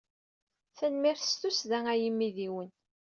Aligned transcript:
Tanemmirt 0.77 1.23
s 1.29 1.31
tussda 1.41 1.79
a 1.91 1.93
imidiwen! 2.09 2.69